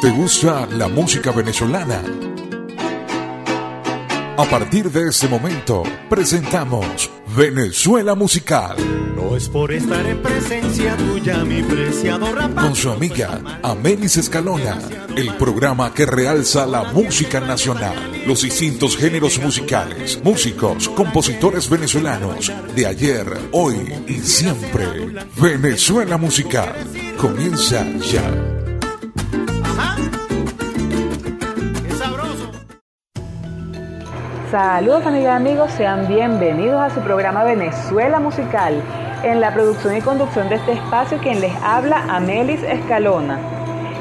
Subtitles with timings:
[0.00, 2.02] ¿Te gusta la música venezolana?
[4.38, 8.76] A partir de este momento, presentamos Venezuela Musical.
[9.14, 14.78] No es por estar en presencia tuya, mi preciado Con su amiga Amelis Escalona,
[15.14, 22.86] el programa que realza la música nacional, los distintos géneros musicales, músicos, compositores venezolanos de
[22.86, 23.76] ayer, hoy
[24.08, 25.12] y siempre.
[25.36, 26.74] Venezuela Musical
[27.18, 28.59] comienza ya.
[34.50, 38.82] Saludos amigas y amigos, sean bienvenidos a su programa Venezuela Musical.
[39.22, 43.38] En la producción y conducción de este espacio quien les habla Amelis Escalona.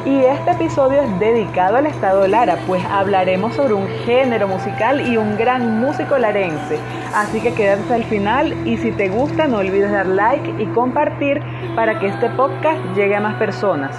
[0.07, 5.17] Y este episodio es dedicado al estado Lara, pues hablaremos sobre un género musical y
[5.17, 6.79] un gran músico larense.
[7.13, 11.43] Así que quédate al final y si te gusta no olvides dar like y compartir
[11.75, 13.95] para que este podcast llegue a más personas.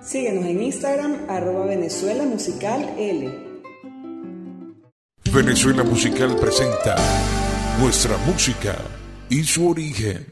[0.00, 3.47] Síguenos en Instagram arroba Venezuela Musical L.
[5.32, 6.96] Venezuela Musical presenta
[7.78, 8.76] nuestra música
[9.28, 10.26] y su origen.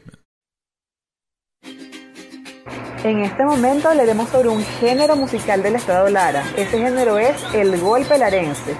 [3.03, 6.43] En este momento hablaremos sobre un género musical del estado Lara.
[6.57, 8.75] Ese género es el golpe larense.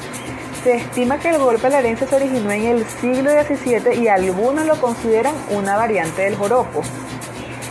[0.63, 4.81] Se estima que el golpe larense se originó en el siglo XVII y algunos lo
[4.81, 6.81] consideran una variante del joropo.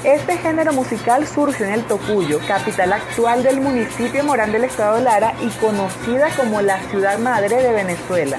[0.04, 5.34] Este género musical surgió en el Tocuyo, capital actual del municipio Morán del estado Lara
[5.40, 8.38] y conocida como la ciudad madre de Venezuela.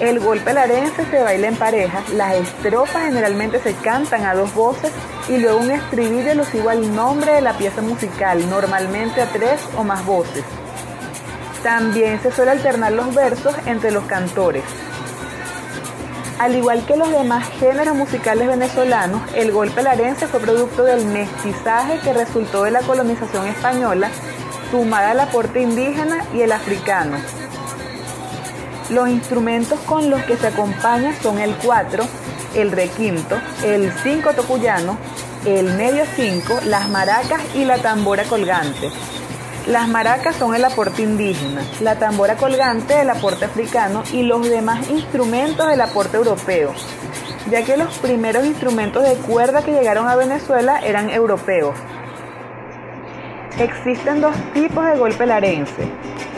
[0.00, 4.92] El golpe larense se baila en parejas, las estrofas generalmente se cantan a dos voces
[5.28, 9.82] y luego un estribillo alusivo al nombre de la pieza musical, normalmente a tres o
[9.82, 10.44] más voces.
[11.62, 14.62] También se suele alternar los versos entre los cantores.
[16.38, 21.98] Al igual que los demás géneros musicales venezolanos, el golpe larense fue producto del mestizaje
[21.98, 24.08] que resultó de la colonización española,
[24.70, 27.16] sumada al aporte indígena y el africano.
[28.90, 32.04] Los instrumentos con los que se acompaña son el 4,
[32.54, 34.96] el requinto, el 5 tocuyano,
[35.44, 38.92] el medio 5, las maracas y la tambora colgante.
[39.68, 44.88] Las maracas son el aporte indígena, la tambora colgante el aporte africano y los demás
[44.88, 46.72] instrumentos del aporte europeo,
[47.50, 51.76] ya que los primeros instrumentos de cuerda que llegaron a Venezuela eran europeos.
[53.58, 55.86] Existen dos tipos de golpe larense.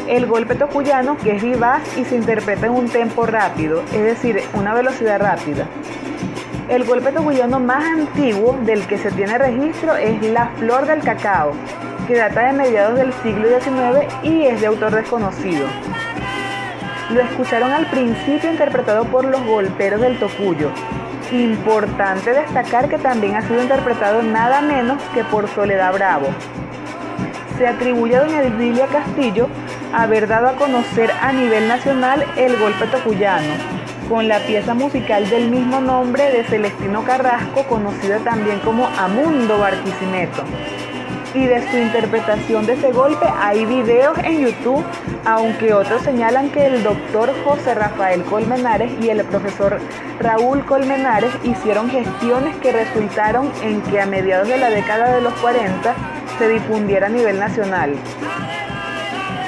[0.08, 4.42] El golpe tocuyano, que es vivaz y se interpreta en un tempo rápido, es decir,
[4.54, 5.68] una velocidad rápida.
[6.68, 11.52] El golpe tocuyano más antiguo del que se tiene registro es la flor del cacao,
[12.10, 15.69] que data de mediados del siglo XIX y es de autor desconocido.
[17.10, 20.72] Lo escucharon al principio interpretado por los golperos del Tocuyo.
[21.31, 26.26] Importante destacar que también ha sido interpretado nada menos que por Soledad Bravo.
[27.56, 29.47] Se atribuye a doña Edilia Castillo
[29.92, 33.54] haber dado a conocer a nivel nacional el golpe tocuyano,
[34.09, 40.42] con la pieza musical del mismo nombre de Celestino Carrasco, conocida también como Amundo Barquisimeto
[41.34, 44.84] y de su interpretación de ese golpe hay videos en YouTube,
[45.24, 49.78] aunque otros señalan que el doctor José Rafael Colmenares y el profesor
[50.18, 55.34] Raúl Colmenares hicieron gestiones que resultaron en que a mediados de la década de los
[55.34, 55.94] 40
[56.38, 57.94] se difundiera a nivel nacional.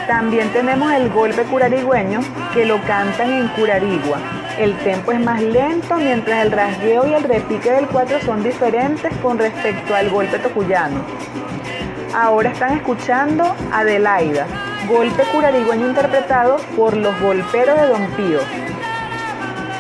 [0.07, 2.21] También tenemos el golpe curarigüeño
[2.53, 4.19] que lo cantan en Curarigua.
[4.59, 9.13] El tempo es más lento mientras el rasgueo y el repique del cuatro son diferentes
[9.23, 11.01] con respecto al golpe tocuyano.
[12.15, 14.47] Ahora están escuchando Adelaida,
[14.87, 18.41] golpe curarigüeño interpretado por los golperos de Don Pío.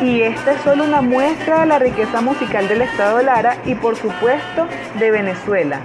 [0.00, 3.74] Y esta es solo una muestra de la riqueza musical del estado de Lara y
[3.74, 4.66] por supuesto
[4.98, 5.80] de Venezuela.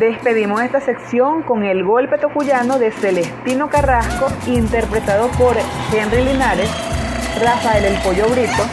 [0.00, 5.54] Despedimos esta sección con el golpe tocuyano de Celestino Carrasco, interpretado por
[5.94, 6.68] Henry Linares,
[7.40, 8.64] Rafael El Pollo Brito,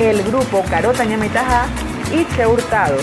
[0.00, 1.66] el grupo Carota Ñamitajá
[2.10, 2.96] y Che Hurtado.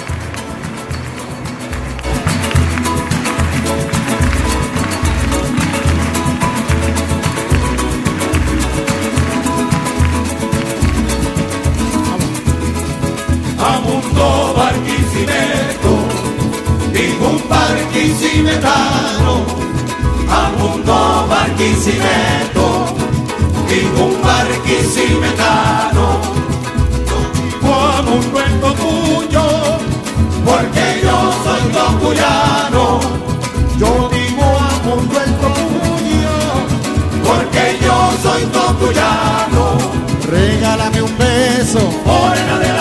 [15.16, 15.94] Barquisimeto,
[16.92, 19.46] ningún barquisimetano.
[20.28, 22.66] Amundo Barquisimeto,
[23.70, 26.06] ningún barquisimetano.
[27.98, 29.46] Amundo en tuyo,
[30.44, 32.84] porque yo soy tocuyano.
[33.78, 36.36] Yo digo Amundo en tuyo,
[37.24, 39.64] porque yo soy tocuyano.
[40.30, 42.75] Regálame un beso, Morena del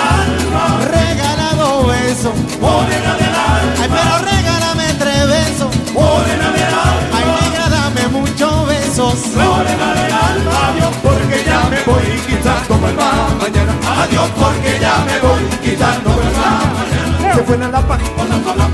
[9.10, 13.74] adiós porque ya me voy, quizás no vuelva mañana.
[14.02, 16.48] Adiós porque ya me voy, quizás no vuelva
[16.78, 17.34] mañana.
[17.34, 17.98] Se fue la lapa,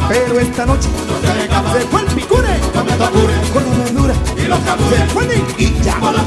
[0.08, 0.88] pero esta noche
[1.72, 6.22] se fue el picure, con la verdura y los cabures, se fue el con la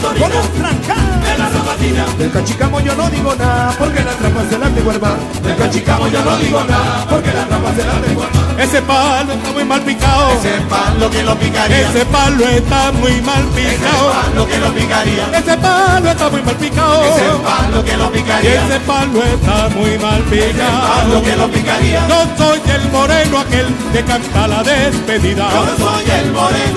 [0.58, 1.63] franca
[1.94, 2.18] de zapatina.
[2.18, 5.18] Del cachicamo yo no digo nada porque la trampa se la tengo hermano.
[5.44, 8.44] Del cachicamo yo no digo nada porque la trampa se la hermano.
[8.58, 10.32] Ese palo está muy mal picado.
[10.34, 11.90] Ese palo que lo picaría.
[11.90, 14.12] Ese palo está muy mal Ese picado.
[14.12, 15.28] palo que lo picaría.
[15.38, 17.04] Ese palo está muy mal picado.
[17.04, 18.66] Ese palo que lo picaría.
[18.66, 21.48] Ese palo está muy mal Ese palo que picado.
[21.48, 22.08] lo picaría.
[22.08, 25.50] Yo soy el moreno aquel que canta la despedida.
[25.52, 26.73] Yo soy el moreno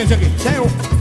[0.00, 0.30] sertanejo aqui.
[0.42, 0.99] Tem o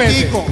[0.00, 0.49] Por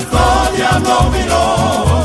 [0.00, 2.04] A tanto diablo miró.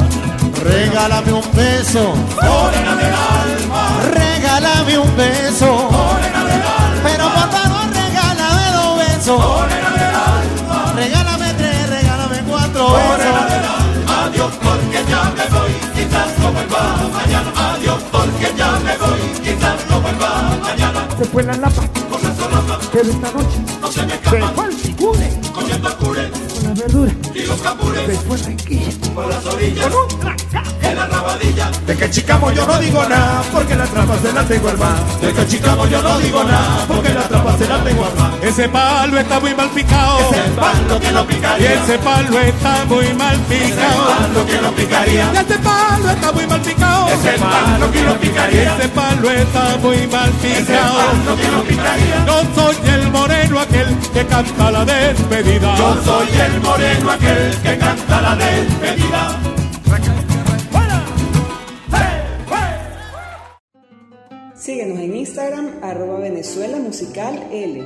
[0.63, 2.13] Regálame un beso.
[2.41, 3.83] Morena del alma.
[4.11, 5.89] Regálame un beso.
[5.91, 7.01] Morena del alma.
[7.03, 9.39] Pero por favor, regálame dos besos.
[9.39, 10.93] Morena del alma.
[10.95, 13.49] Regálame tres, regálame cuatro Morena besos.
[13.51, 14.23] del alma.
[14.25, 15.71] Adiós porque ya me voy.
[15.95, 16.81] Quizás no vuelva
[17.13, 17.51] mañana.
[17.73, 19.19] Adiós porque ya me voy.
[19.43, 20.29] Quizás no vuelva
[20.61, 21.07] mañana.
[21.17, 24.51] Se fue la lapa, Con la solapa pero esta noche no se me se escapa.
[24.55, 26.31] fue el figure Comiendo el cure
[26.85, 27.15] verdura.
[27.33, 27.61] y los
[28.45, 29.87] la enquilla Por las orillas.
[30.81, 31.71] En la rabadilla.
[31.87, 34.97] De que chicamo yo no digo nada, porque la trampa se la tengo hermano.
[35.21, 36.85] De cachicamo yo no digo nada.
[36.87, 38.33] Porque la trampa se la tengo armada.
[38.41, 40.19] Ese palo está muy mal picado.
[40.31, 41.73] Es el palo que lo Y picaría.
[41.83, 44.05] ese palo está muy mal picado.
[44.05, 45.31] palo que lo picaría.
[45.33, 47.07] Y ese palo está muy mal picado.
[47.07, 48.75] Es el palo que lo picaría.
[48.77, 50.95] Ese palo está muy mal picado.
[50.97, 52.25] palo que picaría.
[52.27, 55.75] Yo soy el moreno aquel que canta la despedida.
[55.77, 59.04] Yo soy el moreno aquel que canta la despedida.
[64.65, 67.83] Síguenos en Instagram, arroba Venezuela Musical L.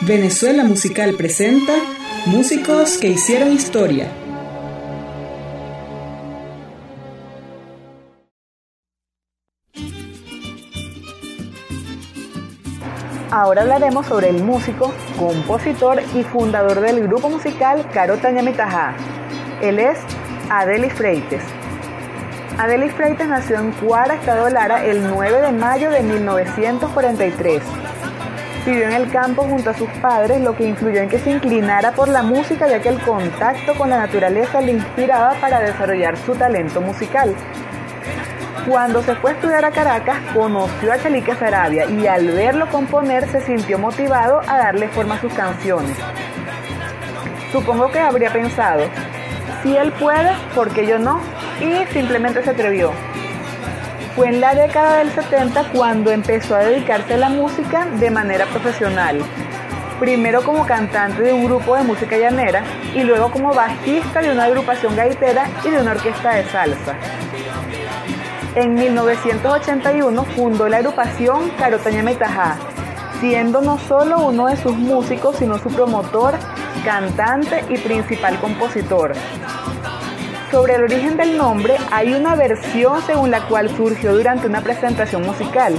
[0.00, 1.72] Venezuela Musical presenta
[2.26, 4.25] Músicos que hicieron historia.
[13.36, 18.94] Ahora hablaremos sobre el músico, compositor y fundador del grupo musical Caro Tañamitajá.
[19.60, 19.98] Él es
[20.48, 21.42] Adelis Freites.
[22.56, 27.62] Adelis Freites nació en Cuara, Estado Lara, el 9 de mayo de 1943.
[28.64, 31.92] Vivió en el campo junto a sus padres, lo que influyó en que se inclinara
[31.92, 36.34] por la música, ya que el contacto con la naturaleza le inspiraba para desarrollar su
[36.36, 37.34] talento musical.
[38.68, 43.28] Cuando se fue a estudiar a Caracas, conoció a Chalique Sarabia y al verlo componer
[43.30, 45.96] se sintió motivado a darle forma a sus canciones.
[47.52, 48.82] Supongo que habría pensado,
[49.62, 51.20] si él puede, ¿por qué yo no?
[51.60, 52.90] Y simplemente se atrevió.
[54.16, 58.46] Fue en la década del 70 cuando empezó a dedicarse a la música de manera
[58.46, 59.20] profesional.
[60.00, 64.44] Primero como cantante de un grupo de música llanera y luego como bajista de una
[64.44, 66.96] agrupación gaitera y de una orquesta de salsa.
[68.56, 72.56] En 1981 fundó la agrupación Carotaña Metajá,
[73.20, 76.32] siendo no solo uno de sus músicos, sino su promotor,
[76.82, 79.12] cantante y principal compositor.
[80.50, 85.20] Sobre el origen del nombre hay una versión según la cual surgió durante una presentación
[85.20, 85.74] musical.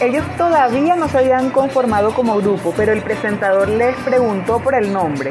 [0.00, 4.92] Ellos todavía no se habían conformado como grupo, pero el presentador les preguntó por el
[4.92, 5.30] nombre.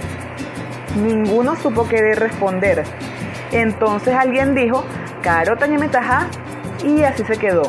[0.95, 2.85] Ninguno supo qué responder.
[3.51, 4.85] Entonces alguien dijo,
[5.21, 6.29] Caro Tañemetajá,
[6.83, 7.63] y así se quedó.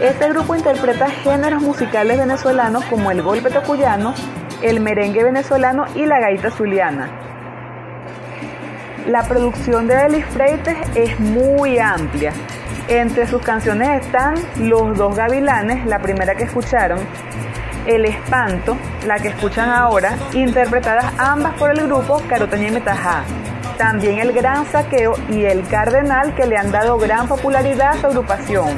[0.00, 4.12] Este grupo interpreta géneros musicales venezolanos como el golpe tocuyano,
[4.60, 7.10] el merengue venezolano y la gaita zuliana.
[9.06, 12.32] La producción de Delis Freites es muy amplia.
[12.88, 16.98] Entre sus canciones están Los dos gavilanes, la primera que escucharon,
[17.86, 23.24] El espanto, la que escuchan ahora, interpretadas ambas por el grupo Carotaña y Metajá.
[23.78, 28.06] También El Gran Saqueo y El Cardenal que le han dado gran popularidad a su
[28.06, 28.68] agrupación.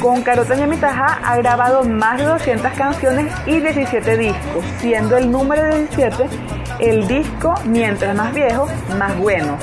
[0.00, 5.64] Con Carotaña Mitajá ha grabado más de 200 canciones y 17 discos, siendo el número
[5.74, 6.28] 17
[6.78, 8.66] el disco Mientras más viejo,
[8.98, 9.56] más bueno,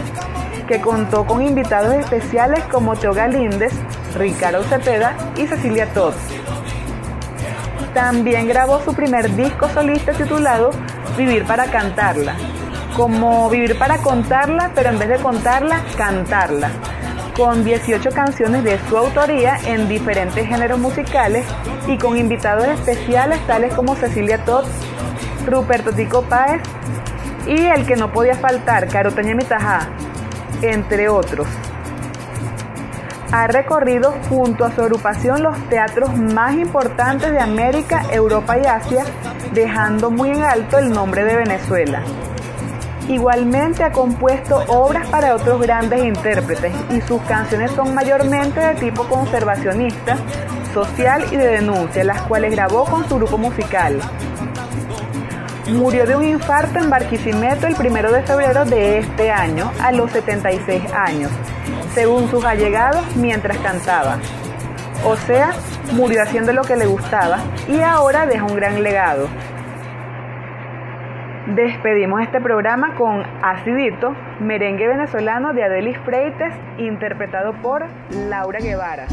[0.67, 3.73] que contó con invitados especiales como Teo Galíndez,
[4.17, 6.13] Ricardo Cepeda y Cecilia Todd.
[7.93, 10.71] También grabó su primer disco solista titulado
[11.15, 12.35] Vivir para cantarla,
[12.95, 16.71] como Vivir para contarla, pero en vez de contarla, cantarla
[17.35, 21.45] con 18 canciones de su autoría en diferentes géneros musicales
[21.87, 24.65] y con invitados especiales tales como Cecilia Todd,
[25.47, 26.61] Ruperto Tico Páez
[27.47, 29.89] y el que no podía faltar, Carotaña Mitajá,
[30.61, 31.47] entre otros.
[33.31, 39.05] Ha recorrido junto a su agrupación los teatros más importantes de América, Europa y Asia,
[39.53, 42.03] dejando muy en alto el nombre de Venezuela.
[43.07, 49.03] Igualmente ha compuesto obras para otros grandes intérpretes y sus canciones son mayormente de tipo
[49.03, 50.17] conservacionista,
[50.73, 53.99] social y de denuncia, las cuales grabó con su grupo musical.
[55.67, 60.11] Murió de un infarto en Barquisimeto el 1 de febrero de este año, a los
[60.11, 61.31] 76 años,
[61.93, 64.17] según sus allegados mientras cantaba.
[65.05, 65.51] O sea,
[65.91, 69.27] murió haciendo lo que le gustaba y ahora deja un gran legado.
[71.47, 77.85] Despedimos este programa con Acidito, merengue venezolano de Adelis Freites, interpretado por
[78.29, 79.07] Laura Guevara.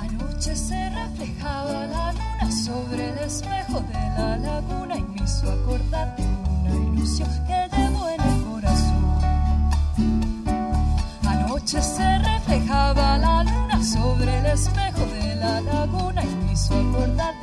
[0.00, 6.16] Anoche se reflejaba la luna sobre el espejo de la laguna y me hizo acordar
[6.16, 7.59] de una ilusión que
[14.52, 17.39] espejo de la laguna y me hizo acordar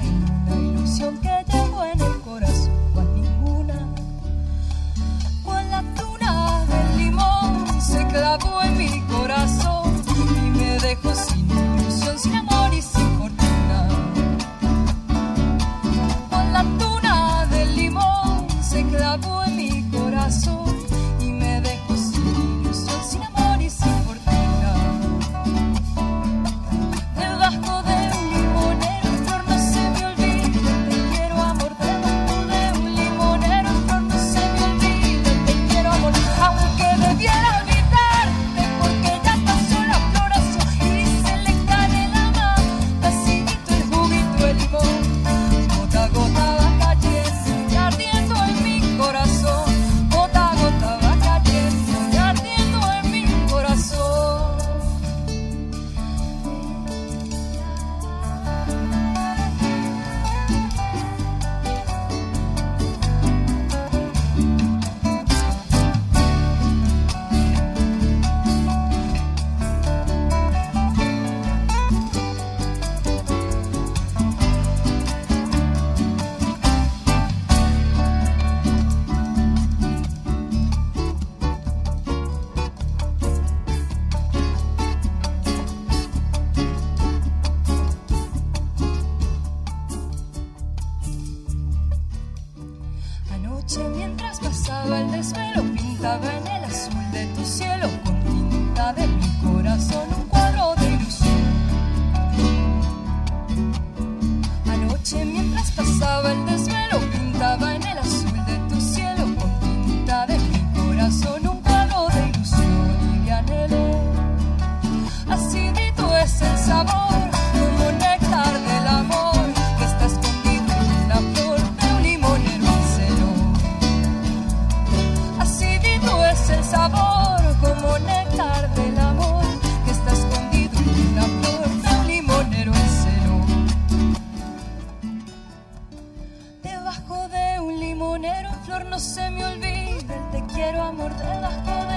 [138.38, 141.97] pero flor no se me olvida el te quiero amor de las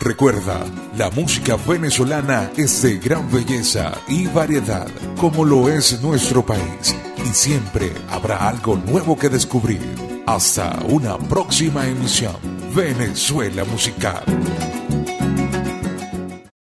[0.00, 0.64] Recuerda,
[0.96, 6.94] la música venezolana es de gran belleza y variedad, como lo es nuestro país,
[7.24, 9.80] y siempre habrá algo nuevo que descubrir.
[10.26, 12.36] Hasta una próxima emisión,
[12.74, 14.41] Venezuela Musical.